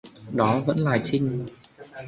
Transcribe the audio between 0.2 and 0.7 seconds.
Đó